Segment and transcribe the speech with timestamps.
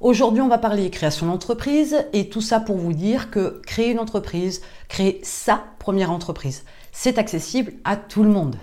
[0.00, 3.98] Aujourd'hui, on va parler création d'entreprise et tout ça pour vous dire que créer une
[3.98, 8.56] entreprise, créer sa première entreprise, c'est accessible à tout le monde.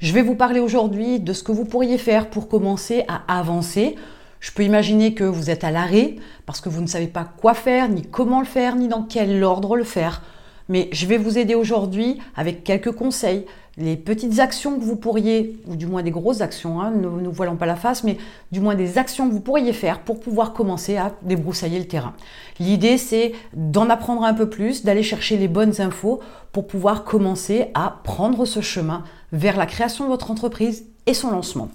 [0.00, 3.94] Je vais vous parler aujourd'hui de ce que vous pourriez faire pour commencer à avancer.
[4.40, 7.54] Je peux imaginer que vous êtes à l'arrêt parce que vous ne savez pas quoi
[7.54, 10.20] faire, ni comment le faire, ni dans quel ordre le faire.
[10.68, 13.46] Mais je vais vous aider aujourd'hui avec quelques conseils,
[13.78, 17.30] les petites actions que vous pourriez, ou du moins des grosses actions, hein, ne nous
[17.30, 18.16] voilons pas la face, mais
[18.50, 22.14] du moins des actions que vous pourriez faire pour pouvoir commencer à débroussailler le terrain.
[22.58, 26.20] L'idée, c'est d'en apprendre un peu plus, d'aller chercher les bonnes infos
[26.52, 31.30] pour pouvoir commencer à prendre ce chemin vers la création de votre entreprise et son
[31.30, 31.68] lancement.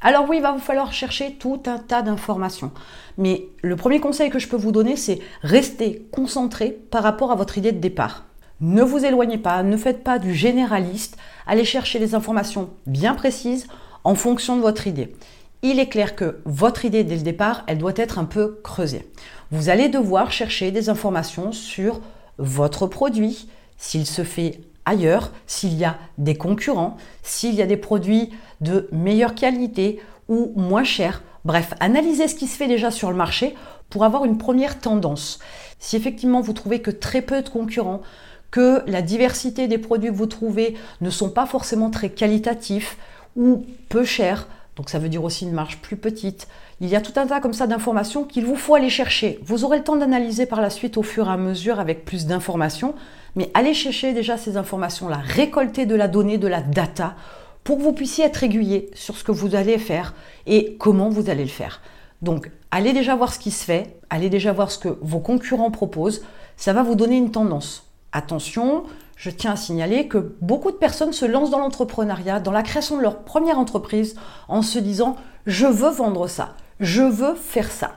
[0.00, 2.70] Alors oui, il va vous falloir chercher tout un tas d'informations.
[3.16, 7.34] Mais le premier conseil que je peux vous donner, c'est rester concentré par rapport à
[7.34, 8.27] votre idée de départ.
[8.60, 13.68] Ne vous éloignez pas, ne faites pas du généraliste, allez chercher les informations bien précises
[14.02, 15.14] en fonction de votre idée.
[15.62, 19.08] Il est clair que votre idée dès le départ, elle doit être un peu creusée.
[19.52, 22.00] Vous allez devoir chercher des informations sur
[22.38, 27.76] votre produit, s'il se fait ailleurs, s'il y a des concurrents, s'il y a des
[27.76, 31.22] produits de meilleure qualité ou moins chers.
[31.44, 33.54] Bref, analysez ce qui se fait déjà sur le marché
[33.88, 35.38] pour avoir une première tendance.
[35.78, 38.02] Si effectivement vous trouvez que très peu de concurrents,
[38.50, 42.96] que la diversité des produits que vous trouvez ne sont pas forcément très qualitatifs
[43.36, 46.46] ou peu chers, donc ça veut dire aussi une marge plus petite.
[46.80, 49.40] Il y a tout un tas comme ça d'informations qu'il vous faut aller chercher.
[49.42, 52.26] Vous aurez le temps d'analyser par la suite au fur et à mesure avec plus
[52.26, 52.94] d'informations,
[53.34, 57.16] mais allez chercher déjà ces informations-là, récolter de la donnée, de la data,
[57.64, 60.14] pour que vous puissiez être aiguillé sur ce que vous allez faire
[60.46, 61.80] et comment vous allez le faire.
[62.22, 65.72] Donc, allez déjà voir ce qui se fait, allez déjà voir ce que vos concurrents
[65.72, 66.24] proposent,
[66.56, 67.87] ça va vous donner une tendance.
[68.12, 68.84] Attention,
[69.16, 72.96] je tiens à signaler que beaucoup de personnes se lancent dans l'entrepreneuriat, dans la création
[72.96, 74.14] de leur première entreprise,
[74.48, 75.16] en se disant
[75.46, 77.96] je veux vendre ça, je veux faire ça.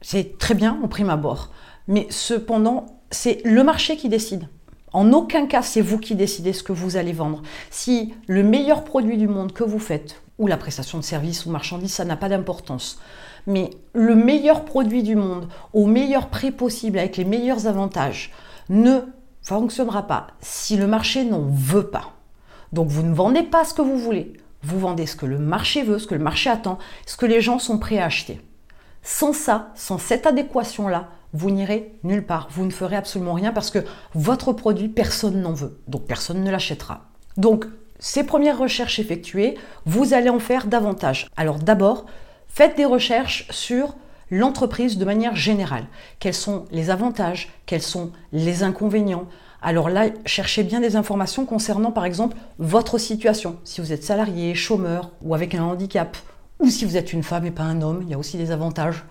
[0.00, 1.50] C'est très bien au prime abord,
[1.88, 4.48] mais cependant, c'est le marché qui décide.
[4.92, 7.42] En aucun cas, c'est vous qui décidez ce que vous allez vendre.
[7.70, 11.50] Si le meilleur produit du monde que vous faites, ou la prestation de service ou
[11.50, 13.00] marchandise, ça n'a pas d'importance.
[13.46, 18.32] Mais le meilleur produit du monde, au meilleur prix possible, avec les meilleurs avantages,
[18.68, 19.00] ne
[19.42, 22.12] fonctionnera pas si le marché n'en veut pas.
[22.72, 24.32] Donc vous ne vendez pas ce que vous voulez,
[24.62, 27.40] vous vendez ce que le marché veut, ce que le marché attend, ce que les
[27.40, 28.40] gens sont prêts à acheter.
[29.02, 32.48] Sans ça, sans cette adéquation-là, vous n'irez nulle part.
[32.50, 35.78] Vous ne ferez absolument rien parce que votre produit, personne n'en veut.
[35.88, 37.06] Donc personne ne l'achètera.
[37.36, 37.66] Donc
[37.98, 41.28] ces premières recherches effectuées, vous allez en faire davantage.
[41.36, 42.06] Alors d'abord,
[42.48, 43.94] faites des recherches sur
[44.34, 45.86] l'entreprise de manière générale.
[46.18, 47.50] Quels sont les avantages?
[47.66, 49.26] Quels sont les inconvénients?
[49.62, 53.56] Alors là, cherchez bien des informations concernant par exemple votre situation.
[53.64, 56.16] Si vous êtes salarié, chômeur ou avec un handicap,
[56.58, 58.50] ou si vous êtes une femme et pas un homme, il y a aussi des
[58.50, 59.04] avantages.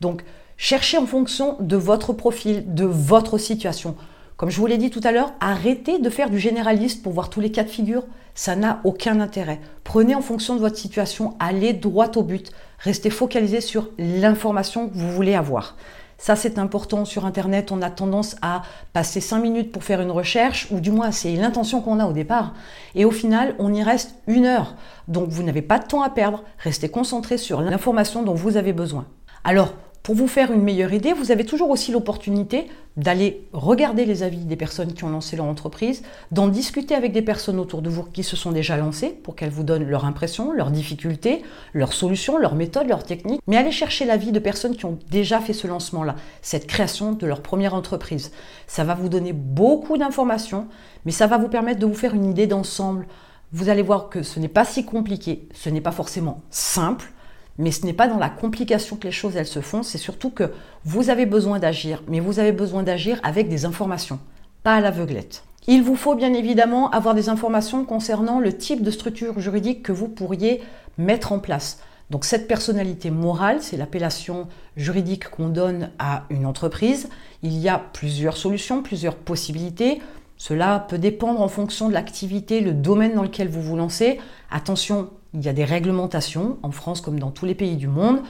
[0.00, 0.24] Donc
[0.56, 3.94] cherchez en fonction de votre profil, de votre situation.
[4.36, 7.30] Comme je vous l'ai dit tout à l'heure, arrêtez de faire du généraliste pour voir
[7.30, 8.02] tous les cas de figure.
[8.34, 9.60] Ça n'a aucun intérêt.
[9.84, 12.50] Prenez en fonction de votre situation, allez droit au but.
[12.78, 15.76] Restez focalisé sur l'information que vous voulez avoir.
[16.18, 17.70] Ça, c'est important sur Internet.
[17.70, 18.62] On a tendance à
[18.92, 22.12] passer 5 minutes pour faire une recherche, ou du moins, c'est l'intention qu'on a au
[22.12, 22.54] départ.
[22.94, 24.74] Et au final, on y reste une heure.
[25.06, 26.42] Donc, vous n'avez pas de temps à perdre.
[26.58, 29.06] Restez concentré sur l'information dont vous avez besoin.
[29.44, 29.74] Alors,
[30.04, 34.44] pour vous faire une meilleure idée, vous avez toujours aussi l'opportunité d'aller regarder les avis
[34.44, 38.02] des personnes qui ont lancé leur entreprise, d'en discuter avec des personnes autour de vous
[38.02, 42.36] qui se sont déjà lancées pour qu'elles vous donnent leur impression, leurs difficultés, leurs solutions,
[42.36, 43.40] leurs méthodes, leurs techniques.
[43.46, 47.26] Mais allez chercher l'avis de personnes qui ont déjà fait ce lancement-là, cette création de
[47.26, 48.30] leur première entreprise.
[48.66, 50.68] Ça va vous donner beaucoup d'informations,
[51.06, 53.06] mais ça va vous permettre de vous faire une idée d'ensemble.
[53.52, 57.10] Vous allez voir que ce n'est pas si compliqué, ce n'est pas forcément simple,
[57.58, 60.30] mais ce n'est pas dans la complication que les choses elles se font, c'est surtout
[60.30, 60.52] que
[60.84, 64.18] vous avez besoin d'agir, mais vous avez besoin d'agir avec des informations,
[64.62, 65.44] pas à l'aveuglette.
[65.66, 69.92] Il vous faut bien évidemment avoir des informations concernant le type de structure juridique que
[69.92, 70.62] vous pourriez
[70.98, 71.78] mettre en place.
[72.10, 77.08] Donc cette personnalité morale, c'est l'appellation juridique qu'on donne à une entreprise.
[77.42, 80.02] Il y a plusieurs solutions, plusieurs possibilités.
[80.36, 84.20] Cela peut dépendre en fonction de l'activité, le domaine dans lequel vous vous lancez.
[84.50, 88.20] Attention, il y a des réglementations, en France comme dans tous les pays du monde.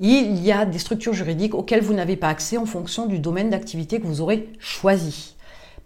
[0.00, 3.50] Il y a des structures juridiques auxquelles vous n'avez pas accès en fonction du domaine
[3.50, 5.36] d'activité que vous aurez choisi.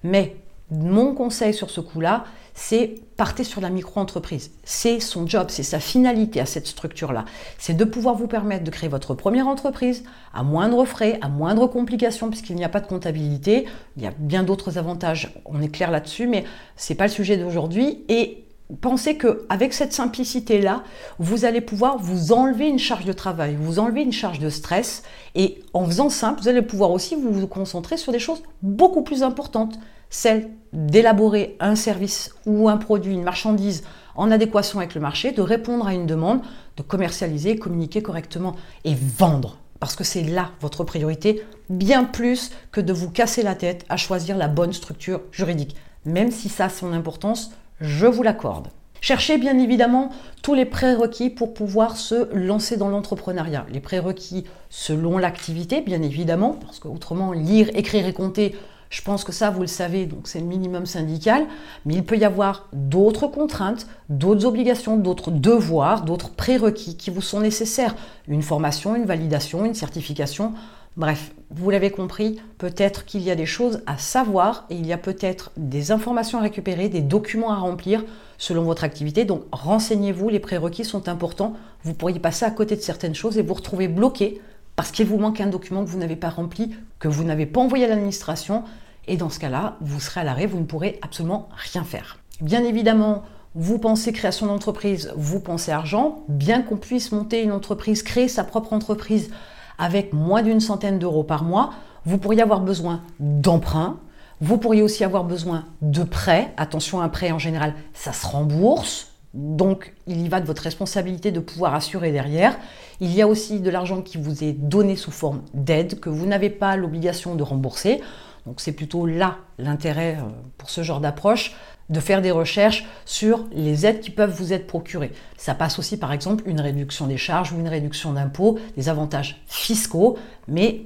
[0.05, 0.37] Mais
[0.71, 2.25] mon conseil sur ce coup-là,
[2.55, 4.51] c'est partez sur la micro-entreprise.
[4.65, 7.27] C'est son job, c'est sa finalité à cette structure-là.
[7.59, 11.67] C'est de pouvoir vous permettre de créer votre première entreprise à moindre frais, à moindre
[11.67, 13.67] complications, puisqu'il n'y a pas de comptabilité.
[13.97, 16.45] Il y a bien d'autres avantages, on est clair là-dessus, mais
[16.77, 18.05] ce n'est pas le sujet d'aujourd'hui.
[18.09, 18.46] Et
[18.81, 20.83] pensez qu'avec cette simplicité-là,
[21.19, 25.03] vous allez pouvoir vous enlever une charge de travail, vous enlever une charge de stress.
[25.35, 29.23] Et en faisant simple, vous allez pouvoir aussi vous, concentrer sur des choses beaucoup plus
[29.23, 29.79] importantes.
[30.11, 33.83] Celle d'élaborer un service ou un produit, une marchandise
[34.15, 36.41] en adéquation avec le marché, de répondre à une demande,
[36.77, 39.59] de commercialiser, communiquer correctement et vendre.
[39.79, 43.97] Parce que c'est là votre priorité, bien plus que de vous casser la tête à
[43.97, 45.77] choisir la bonne structure juridique.
[46.05, 48.69] Même si ça a son importance, je vous l'accorde.
[49.01, 50.11] Cherchez bien évidemment
[50.43, 53.67] tous les prérequis pour pouvoir se lancer dans l'entrepreneuriat.
[53.71, 58.57] Les prérequis selon l'activité, bien évidemment, parce qu'autrement, lire, écrire et compter,
[58.91, 61.47] je pense que ça, vous le savez, donc c'est le minimum syndical,
[61.85, 67.21] mais il peut y avoir d'autres contraintes, d'autres obligations, d'autres devoirs, d'autres prérequis qui vous
[67.21, 67.97] sont nécessaires.
[68.29, 70.53] Une formation, une validation, une certification.
[70.97, 74.93] Bref, vous l'avez compris, peut-être qu'il y a des choses à savoir et il y
[74.93, 78.03] a peut-être des informations à récupérer, des documents à remplir
[78.39, 79.25] selon votre activité.
[79.25, 81.55] Donc renseignez-vous, les prérequis sont importants.
[81.83, 84.41] Vous pourriez passer à côté de certaines choses et vous retrouver bloqué
[84.77, 87.61] parce qu'il vous manque un document que vous n'avez pas rempli, que vous n'avez pas
[87.61, 88.63] envoyé à l'administration.
[89.09, 92.19] Et dans ce cas-là, vous serez à l'arrêt, vous ne pourrez absolument rien faire.
[92.41, 93.25] Bien évidemment,
[93.55, 96.25] vous pensez création d'entreprise, vous pensez argent.
[96.29, 99.31] Bien qu'on puisse monter une entreprise, créer sa propre entreprise
[99.79, 101.73] avec moins d'une centaine d'euros par mois,
[102.05, 103.99] vous pourriez avoir besoin d'emprunts.
[104.41, 106.53] Vous pourriez aussi avoir besoin de prêts.
[106.59, 109.13] Attention, un prêt en général, ça se rembourse.
[109.37, 112.59] Donc, il y va de votre responsabilité de pouvoir assurer derrière.
[113.01, 116.25] Il y a aussi de l'argent qui vous est donné sous forme d'aide que vous
[116.25, 118.01] n'avez pas l'obligation de rembourser.
[118.47, 121.55] Donc, c'est plutôt là l'intérêt euh, pour ce genre d'approche
[121.91, 125.13] de faire des recherches sur les aides qui peuvent vous être procurées.
[125.37, 129.41] Ça passe aussi par exemple une réduction des charges ou une réduction d'impôts, des avantages
[129.47, 130.19] fiscaux,
[130.49, 130.83] mais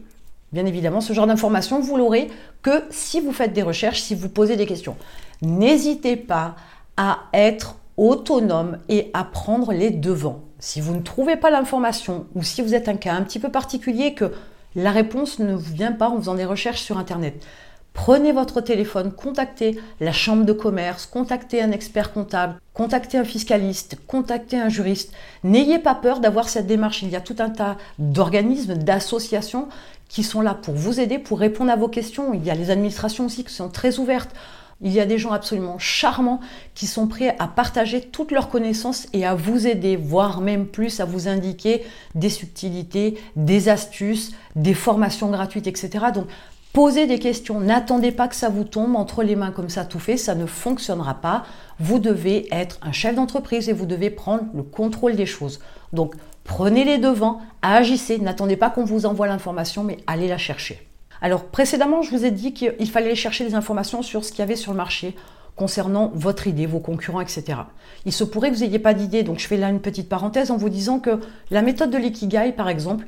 [0.53, 2.29] bien évidemment ce genre d'information vous l'aurez
[2.61, 4.96] que si vous faites des recherches, si vous posez des questions.
[5.41, 6.56] N'hésitez pas
[6.99, 10.41] à être autonome et à prendre les devants.
[10.58, 13.50] Si vous ne trouvez pas l'information ou si vous êtes un cas un petit peu
[13.50, 14.32] particulier que
[14.75, 17.44] la réponse ne vous vient pas en faisant des recherches sur Internet,
[17.93, 23.99] prenez votre téléphone, contactez la chambre de commerce, contactez un expert comptable, contactez un fiscaliste,
[24.06, 25.12] contactez un juriste.
[25.44, 27.03] N'ayez pas peur d'avoir cette démarche.
[27.03, 29.69] Il y a tout un tas d'organismes, d'associations
[30.08, 32.32] qui sont là pour vous aider, pour répondre à vos questions.
[32.32, 34.35] Il y a les administrations aussi qui sont très ouvertes.
[34.82, 36.41] Il y a des gens absolument charmants
[36.75, 41.00] qui sont prêts à partager toutes leurs connaissances et à vous aider, voire même plus
[41.00, 41.85] à vous indiquer
[42.15, 46.06] des subtilités, des astuces, des formations gratuites, etc.
[46.15, 46.27] Donc,
[46.73, 47.61] posez des questions.
[47.61, 50.17] N'attendez pas que ça vous tombe entre les mains comme ça tout fait.
[50.17, 51.44] Ça ne fonctionnera pas.
[51.79, 55.61] Vous devez être un chef d'entreprise et vous devez prendre le contrôle des choses.
[55.93, 58.19] Donc, prenez les devants, agissez.
[58.19, 60.89] N'attendez pas qu'on vous envoie l'information, mais allez la chercher.
[61.22, 64.43] Alors précédemment, je vous ai dit qu'il fallait chercher des informations sur ce qu'il y
[64.43, 65.14] avait sur le marché
[65.56, 67.58] concernant votre idée, vos concurrents, etc.
[68.06, 70.50] Il se pourrait que vous n'ayez pas d'idée, donc je fais là une petite parenthèse
[70.50, 71.20] en vous disant que
[71.50, 73.05] la méthode de l'ikigai, par exemple,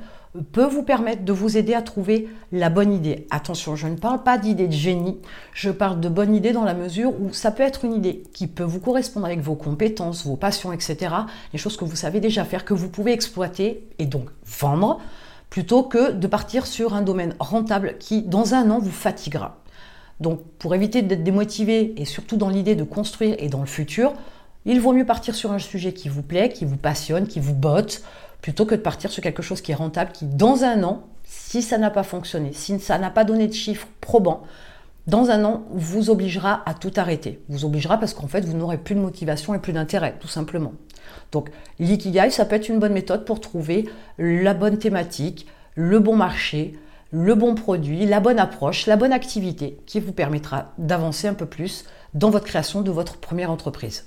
[0.53, 3.27] peut vous permettre de vous aider à trouver la bonne idée.
[3.31, 5.19] Attention, je ne parle pas d'idée de génie,
[5.53, 8.47] je parle de bonne idée dans la mesure où ça peut être une idée qui
[8.47, 11.15] peut vous correspondre avec vos compétences, vos passions, etc.
[11.53, 15.01] Les choses que vous savez déjà faire, que vous pouvez exploiter et donc vendre
[15.53, 19.59] plutôt que de partir sur un domaine rentable qui, dans un an, vous fatiguera.
[20.19, 24.15] Donc, pour éviter d'être démotivé et surtout dans l'idée de construire et dans le futur,
[24.65, 27.53] il vaut mieux partir sur un sujet qui vous plaît, qui vous passionne, qui vous
[27.53, 28.03] botte,
[28.41, 31.61] plutôt que de partir sur quelque chose qui est rentable, qui, dans un an, si
[31.61, 34.45] ça n'a pas fonctionné, si ça n'a pas donné de chiffres probants,
[35.07, 37.43] dans un an, vous obligera à tout arrêter.
[37.51, 40.73] Vous obligera parce qu'en fait, vous n'aurez plus de motivation et plus d'intérêt, tout simplement.
[41.31, 46.17] Donc l'ikigai, ça peut être une bonne méthode pour trouver la bonne thématique, le bon
[46.17, 46.75] marché,
[47.11, 51.47] le bon produit, la bonne approche, la bonne activité qui vous permettra d'avancer un peu
[51.47, 54.07] plus dans votre création de votre première entreprise.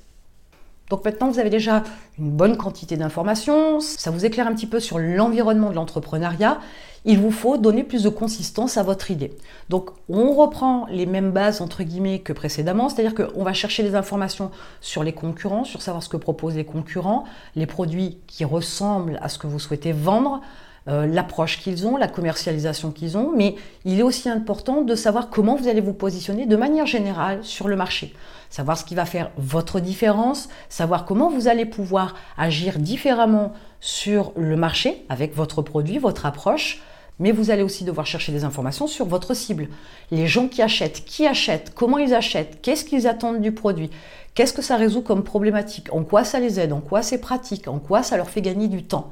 [0.90, 1.84] Donc maintenant, vous avez déjà
[2.20, 6.60] une bonne quantité d'informations, ça vous éclaire un petit peu sur l'environnement de l'entrepreneuriat.
[7.08, 9.32] Il vous faut donner plus de consistance à votre idée.
[9.70, 13.96] Donc on reprend les mêmes bases entre guillemets que précédemment, c'est-à-dire qu'on va chercher des
[13.96, 14.50] informations
[14.82, 17.26] sur les concurrents, sur savoir ce que proposent les concurrents,
[17.56, 20.42] les produits qui ressemblent à ce que vous souhaitez vendre,
[20.88, 25.32] euh, l'approche qu'ils ont, la commercialisation qu'ils ont, mais il est aussi important de savoir
[25.32, 28.14] comment vous allez vous positionner de manière générale sur le marché.
[28.52, 34.32] Savoir ce qui va faire votre différence, savoir comment vous allez pouvoir agir différemment sur
[34.36, 36.82] le marché avec votre produit, votre approche,
[37.20, 39.70] mais vous allez aussi devoir chercher des informations sur votre cible.
[40.12, 43.90] Les gens qui achètent, qui achètent, comment ils achètent, qu'est-ce qu'ils attendent du produit,
[44.36, 47.68] qu'est-ce que ça résout comme problématique, en quoi ça les aide, en quoi c'est pratique,
[47.68, 49.12] en quoi ça leur fait gagner du temps.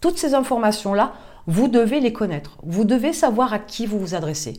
[0.00, 1.12] Toutes ces informations-là,
[1.46, 2.56] vous devez les connaître.
[2.62, 4.54] Vous devez savoir à qui vous vous adressez.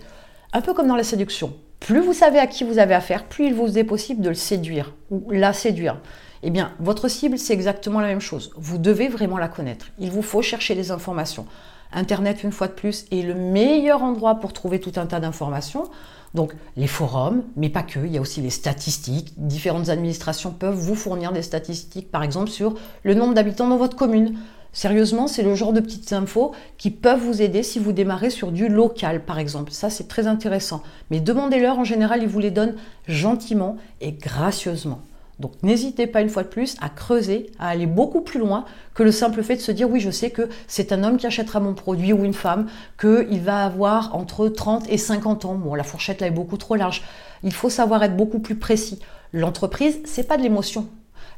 [0.54, 1.54] Un peu comme dans la séduction.
[1.80, 4.36] Plus vous savez à qui vous avez affaire, plus il vous est possible de le
[4.36, 6.00] séduire ou la séduire.
[6.44, 8.52] Eh bien, votre cible, c'est exactement la même chose.
[8.56, 9.88] Vous devez vraiment la connaître.
[9.98, 11.48] Il vous faut chercher les informations.
[11.92, 15.90] Internet, une fois de plus, est le meilleur endroit pour trouver tout un tas d'informations.
[16.34, 19.34] Donc les forums, mais pas que, il y a aussi les statistiques.
[19.38, 23.98] Différentes administrations peuvent vous fournir des statistiques, par exemple, sur le nombre d'habitants dans votre
[23.98, 24.38] commune.
[24.74, 28.52] Sérieusement, c'est le genre de petites infos qui peuvent vous aider si vous démarrez sur
[28.52, 29.72] du local, par exemple.
[29.72, 30.82] Ça, c'est très intéressant.
[31.10, 32.76] Mais demandez-leur, en général, ils vous les donnent
[33.08, 35.02] gentiment et gracieusement.
[35.42, 38.64] Donc n'hésitez pas une fois de plus à creuser, à aller beaucoup plus loin
[38.94, 41.26] que le simple fait de se dire oui je sais que c'est un homme qui
[41.26, 42.68] achètera mon produit ou une femme,
[43.00, 45.56] qu'il va avoir entre 30 et 50 ans.
[45.56, 47.02] Bon la fourchette là est beaucoup trop large.
[47.44, 49.00] Il faut savoir être beaucoup plus précis.
[49.34, 50.88] L'entreprise, c'est pas de l'émotion.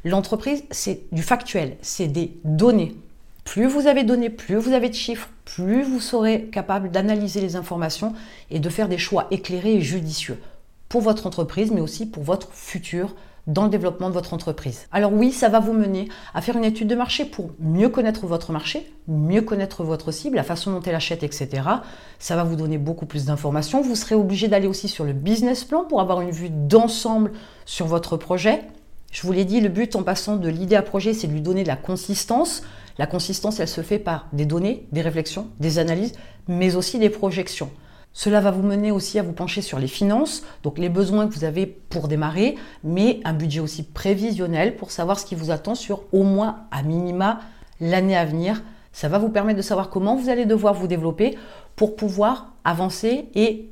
[0.04, 2.94] L'entreprise, c'est du factuel, c'est des données.
[3.44, 7.56] Plus vous avez donné, plus vous avez de chiffres, plus vous serez capable d'analyser les
[7.56, 8.14] informations
[8.50, 10.40] et de faire des choix éclairés et judicieux
[10.88, 13.14] pour votre entreprise, mais aussi pour votre futur
[13.46, 14.86] dans le développement de votre entreprise.
[14.90, 18.26] Alors oui, ça va vous mener à faire une étude de marché pour mieux connaître
[18.26, 21.48] votre marché, mieux connaître votre cible, la façon dont elle achète, etc.
[22.18, 23.82] Ça va vous donner beaucoup plus d'informations.
[23.82, 27.32] Vous serez obligé d'aller aussi sur le business plan pour avoir une vue d'ensemble
[27.66, 28.62] sur votre projet.
[29.12, 31.42] Je vous l'ai dit, le but en passant de l'idée à projet, c'est de lui
[31.42, 32.62] donner de la consistance.
[32.98, 36.12] La consistance, elle se fait par des données, des réflexions, des analyses,
[36.46, 37.70] mais aussi des projections.
[38.12, 41.34] Cela va vous mener aussi à vous pencher sur les finances, donc les besoins que
[41.34, 45.74] vous avez pour démarrer, mais un budget aussi prévisionnel pour savoir ce qui vous attend
[45.74, 47.40] sur au moins à minima
[47.80, 48.62] l'année à venir.
[48.92, 51.36] Ça va vous permettre de savoir comment vous allez devoir vous développer
[51.74, 53.68] pour pouvoir avancer et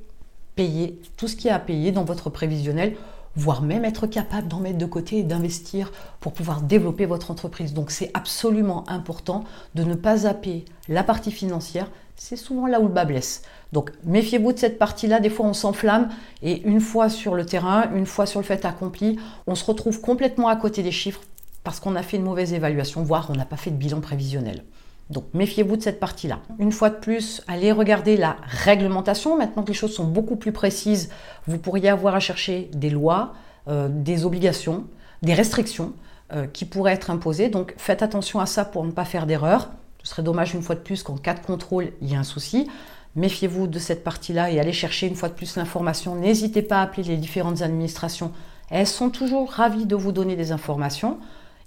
[0.56, 2.96] payer tout ce qui est à payer dans votre prévisionnel
[3.36, 7.72] voire même être capable d'en mettre de côté et d'investir pour pouvoir développer votre entreprise.
[7.74, 12.84] Donc c'est absolument important de ne pas zapper la partie financière, c'est souvent là où
[12.84, 13.42] le bas blesse.
[13.72, 16.08] Donc méfiez-vous de cette partie-là, des fois on s'enflamme
[16.42, 20.00] et une fois sur le terrain, une fois sur le fait accompli, on se retrouve
[20.00, 21.22] complètement à côté des chiffres
[21.64, 24.64] parce qu'on a fait une mauvaise évaluation, voire on n'a pas fait de bilan prévisionnel.
[25.10, 26.40] Donc méfiez-vous de cette partie-là.
[26.58, 29.36] Une fois de plus, allez regarder la réglementation.
[29.36, 31.10] Maintenant que les choses sont beaucoup plus précises,
[31.46, 33.34] vous pourriez avoir à chercher des lois,
[33.68, 34.84] euh, des obligations,
[35.22, 35.92] des restrictions
[36.32, 37.48] euh, qui pourraient être imposées.
[37.48, 39.70] Donc faites attention à ça pour ne pas faire d'erreur.
[40.02, 42.24] Ce serait dommage une fois de plus qu'en cas de contrôle, il y ait un
[42.24, 42.68] souci.
[43.14, 46.14] Méfiez-vous de cette partie-là et allez chercher une fois de plus l'information.
[46.14, 48.32] N'hésitez pas à appeler les différentes administrations.
[48.70, 51.18] Elles sont toujours ravies de vous donner des informations.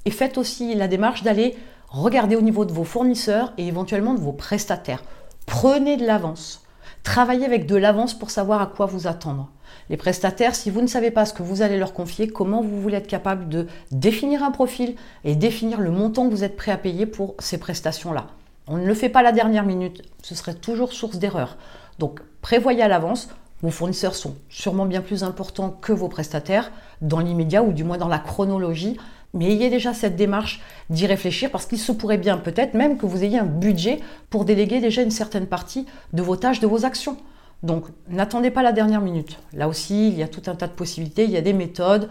[0.05, 1.55] Et faites aussi la démarche d'aller
[1.97, 5.01] Regardez au niveau de vos fournisseurs et éventuellement de vos prestataires.
[5.45, 6.61] Prenez de l'avance.
[7.03, 9.49] Travaillez avec de l'avance pour savoir à quoi vous attendre.
[9.89, 12.81] Les prestataires, si vous ne savez pas ce que vous allez leur confier, comment vous
[12.81, 16.73] voulez être capable de définir un profil et définir le montant que vous êtes prêt
[16.73, 18.27] à payer pour ces prestations-là?
[18.67, 21.55] On ne le fait pas la dernière minute, ce serait toujours source d'erreur.
[21.97, 23.29] Donc prévoyez à l'avance,
[23.61, 27.97] vos fournisseurs sont sûrement bien plus importants que vos prestataires dans l'immédiat ou du moins
[27.97, 28.97] dans la chronologie
[29.33, 33.05] mais ayez déjà cette démarche d'y réfléchir parce qu'il se pourrait bien peut-être même que
[33.05, 36.85] vous ayez un budget pour déléguer déjà une certaine partie de vos tâches, de vos
[36.85, 37.17] actions.
[37.63, 39.39] Donc n'attendez pas la dernière minute.
[39.53, 42.09] Là aussi, il y a tout un tas de possibilités, il y a des méthodes,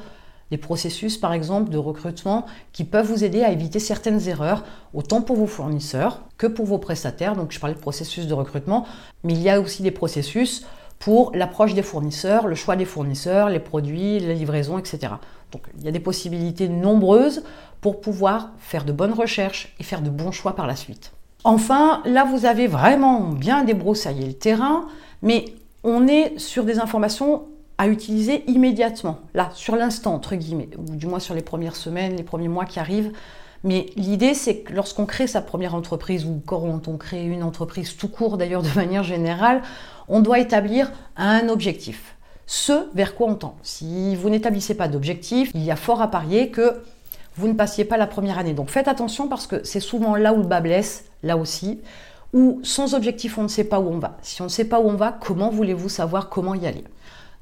[0.50, 5.22] des processus par exemple de recrutement qui peuvent vous aider à éviter certaines erreurs, autant
[5.22, 7.36] pour vos fournisseurs que pour vos prestataires.
[7.36, 8.86] Donc je parlais de processus de recrutement,
[9.22, 10.66] mais il y a aussi des processus
[11.04, 15.12] pour l'approche des fournisseurs, le choix des fournisseurs, les produits, les livraisons, etc.
[15.52, 17.44] Donc il y a des possibilités nombreuses
[17.82, 21.12] pour pouvoir faire de bonnes recherches et faire de bons choix par la suite.
[21.44, 24.86] Enfin, là vous avez vraiment bien débroussaillé le terrain,
[25.20, 25.44] mais
[25.82, 31.06] on est sur des informations à utiliser immédiatement, là, sur l'instant, entre guillemets, ou du
[31.06, 33.12] moins sur les premières semaines, les premiers mois qui arrivent.
[33.64, 37.96] Mais l'idée, c'est que lorsqu'on crée sa première entreprise, ou quand on crée une entreprise
[37.96, 39.62] tout court d'ailleurs de manière générale,
[40.06, 42.14] on doit établir un objectif.
[42.46, 43.56] Ce vers quoi on tend.
[43.62, 46.82] Si vous n'établissez pas d'objectif, il y a fort à parier que
[47.36, 48.52] vous ne passiez pas la première année.
[48.52, 51.80] Donc faites attention parce que c'est souvent là où le bas blesse, là aussi,
[52.34, 54.18] où sans objectif, on ne sait pas où on va.
[54.20, 56.84] Si on ne sait pas où on va, comment voulez-vous savoir comment y aller?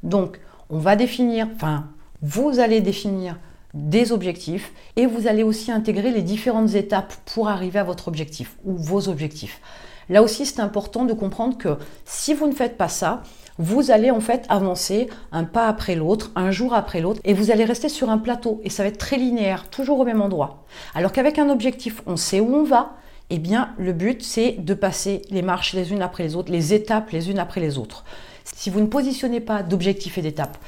[0.05, 0.39] Donc,
[0.71, 1.89] on va définir, enfin,
[2.23, 3.37] vous allez définir
[3.75, 8.57] des objectifs et vous allez aussi intégrer les différentes étapes pour arriver à votre objectif
[8.65, 9.61] ou vos objectifs.
[10.09, 13.23] Là aussi, c'est important de comprendre que si vous ne faites pas ça,
[13.59, 17.51] vous allez en fait avancer un pas après l'autre, un jour après l'autre, et vous
[17.51, 20.65] allez rester sur un plateau, et ça va être très linéaire, toujours au même endroit.
[20.95, 22.97] Alors qu'avec un objectif, on sait où on va,
[23.31, 26.75] eh bien le but c'est de passer les marches les unes après les autres, les
[26.75, 28.05] étapes les unes après les autres.
[28.45, 30.59] Si vous ne positionnez pas d'objectifs et d'étapes,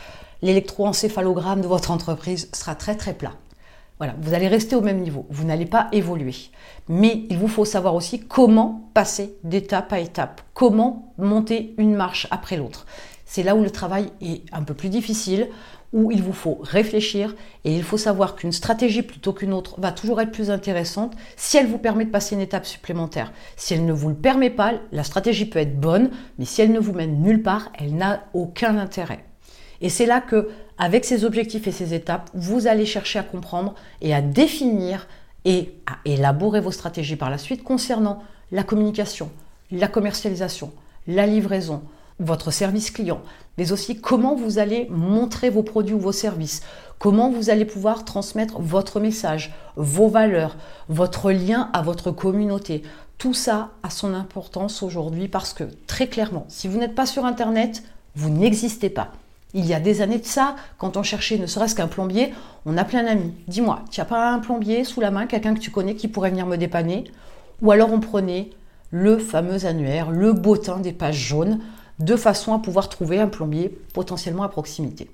[0.44, 3.32] l'électroencéphalogramme de votre entreprise sera très très plat.
[3.98, 6.34] Voilà, vous allez rester au même niveau, vous n'allez pas évoluer.
[6.88, 12.28] Mais il vous faut savoir aussi comment passer d'étape à étape, comment monter une marche
[12.30, 12.86] après l'autre.
[13.24, 15.48] c'est là où le travail est un peu plus difficile,
[15.94, 17.34] où il vous faut réfléchir
[17.64, 21.56] et il faut savoir qu'une stratégie plutôt qu'une autre va toujours être plus intéressante si
[21.56, 23.32] elle vous permet de passer une étape supplémentaire.
[23.56, 26.72] Si elle ne vous le permet pas, la stratégie peut être bonne, mais si elle
[26.72, 29.24] ne vous mène nulle part, elle n'a aucun intérêt.
[29.80, 33.74] Et c'est là que, avec ces objectifs et ces étapes, vous allez chercher à comprendre
[34.00, 35.06] et à définir
[35.44, 39.30] et à élaborer vos stratégies par la suite concernant la communication,
[39.70, 40.72] la commercialisation,
[41.06, 41.82] la livraison,
[42.20, 43.20] votre service client,
[43.58, 46.62] mais aussi comment vous allez montrer vos produits ou vos services,
[46.98, 50.56] comment vous allez pouvoir transmettre votre message, vos valeurs,
[50.88, 52.82] votre lien à votre communauté.
[53.18, 57.24] Tout ça a son importance aujourd'hui parce que très clairement, si vous n'êtes pas sur
[57.24, 57.82] Internet,
[58.14, 59.12] vous n'existez pas.
[59.54, 62.34] Il y a des années de ça, quand on cherchait ne serait-ce qu'un plombier,
[62.66, 63.32] on appelait un ami.
[63.46, 66.30] Dis-moi, tu n'as pas un plombier sous la main, quelqu'un que tu connais qui pourrait
[66.30, 67.04] venir me dépanner?
[67.62, 68.50] Ou alors on prenait
[68.90, 71.60] le fameux annuaire, le bottin des pages jaunes,
[72.00, 75.08] de façon à pouvoir trouver un plombier potentiellement à proximité.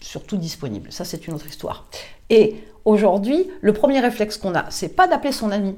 [0.00, 1.86] Surtout disponible, ça c'est une autre histoire.
[2.30, 5.76] Et aujourd'hui, le premier réflexe qu'on a, c'est pas d'appeler son ami.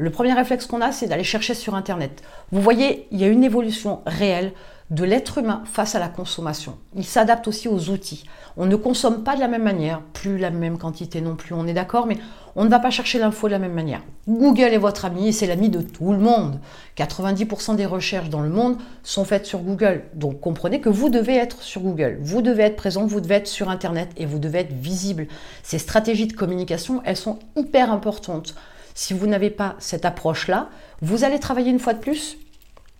[0.00, 2.22] Le premier réflexe qu'on a, c'est d'aller chercher sur Internet.
[2.52, 4.52] Vous voyez, il y a une évolution réelle
[4.92, 6.78] de l'être humain face à la consommation.
[6.94, 8.22] Il s'adapte aussi aux outils.
[8.56, 11.66] On ne consomme pas de la même manière, plus la même quantité non plus, on
[11.66, 12.16] est d'accord, mais
[12.54, 14.02] on ne va pas chercher l'info de la même manière.
[14.28, 16.60] Google est votre ami et c'est l'ami de tout le monde.
[16.96, 20.04] 90% des recherches dans le monde sont faites sur Google.
[20.14, 23.48] Donc comprenez que vous devez être sur Google, vous devez être présent, vous devez être
[23.48, 25.26] sur Internet et vous devez être visible.
[25.64, 28.54] Ces stratégies de communication, elles sont hyper importantes.
[29.00, 30.70] Si vous n'avez pas cette approche-là,
[31.02, 32.36] vous allez travailler une fois de plus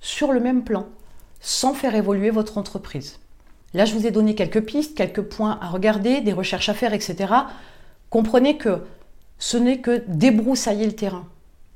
[0.01, 0.87] sur le même plan
[1.41, 3.19] sans faire évoluer votre entreprise.
[3.75, 6.95] Là, je vous ai donné quelques pistes, quelques points à regarder, des recherches à faire,
[6.95, 7.35] etc.
[8.11, 8.85] Comprenez que
[9.41, 11.27] ce n'est que débroussailler le terrain,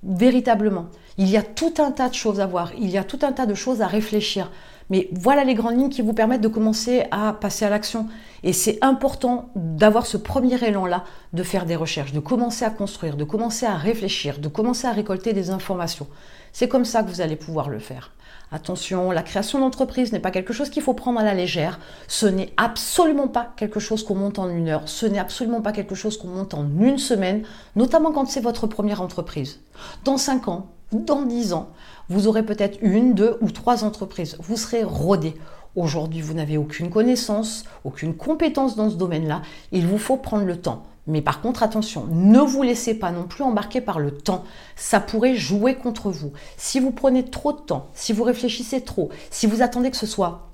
[0.05, 0.87] véritablement.
[1.19, 3.33] Il y a tout un tas de choses à voir, il y a tout un
[3.33, 4.53] tas de choses à réfléchir.
[4.93, 8.09] Mais voilà les grandes lignes qui vous permettent de commencer à passer à l'action.
[8.43, 13.17] Et c'est important d'avoir ce premier élan-là, de faire des recherches, de commencer à construire,
[13.17, 16.07] de commencer à réfléchir, de commencer à récolter des informations.
[16.53, 18.13] C'est comme ça que vous allez pouvoir le faire.
[18.51, 21.81] Attention, la création d'entreprise n'est pas quelque chose qu'il faut prendre à la légère.
[22.07, 24.83] Ce n'est absolument pas quelque chose qu'on monte en une heure.
[24.85, 27.45] Ce n'est absolument pas quelque chose qu'on monte en une semaine,
[27.77, 29.61] notamment quand c'est votre première entreprise.
[30.05, 31.71] Dans 5 ans, dans 10 ans,
[32.09, 34.37] vous aurez peut-être une, deux ou trois entreprises.
[34.41, 35.35] Vous serez rodé.
[35.75, 39.43] Aujourd'hui, vous n'avez aucune connaissance, aucune compétence dans ce domaine-là.
[39.73, 40.85] Il vous faut prendre le temps.
[41.07, 44.45] Mais par contre, attention, ne vous laissez pas non plus embarquer par le temps.
[44.77, 46.33] Ça pourrait jouer contre vous.
[46.57, 50.07] Si vous prenez trop de temps, si vous réfléchissez trop, si vous attendez que ce
[50.07, 50.51] soit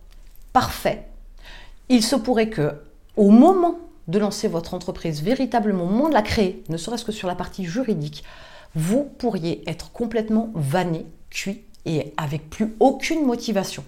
[0.53, 1.09] parfait,
[1.89, 2.73] il se pourrait que
[3.17, 7.13] au moment de lancer votre entreprise, véritablement au moment de la créer, ne serait-ce que
[7.13, 8.25] sur la partie juridique,
[8.75, 13.85] vous pourriez être complètement vanné, cuit et avec plus aucune motivation.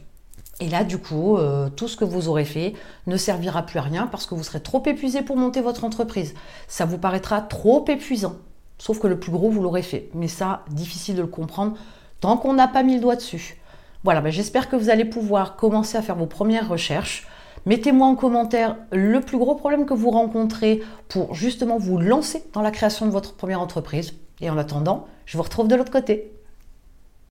[0.61, 2.75] Et là, du coup, euh, tout ce que vous aurez fait
[3.07, 6.35] ne servira plus à rien parce que vous serez trop épuisé pour monter votre entreprise.
[6.69, 8.37] Ça vous paraîtra trop épuisant.
[8.79, 10.11] Sauf que le plus gros, vous l'aurez fait.
[10.15, 11.77] Mais ça, difficile de le comprendre
[12.21, 13.61] tant qu'on n'a pas mis le doigt dessus.
[14.05, 17.27] Voilà, ben, j'espère que vous allez pouvoir commencer à faire vos premières recherches.
[17.67, 22.63] Mettez-moi en commentaire le plus gros problème que vous rencontrez pour justement vous lancer dans
[22.63, 24.15] la création de votre première entreprise.
[24.41, 26.33] Et en attendant, je vous retrouve de l'autre côté.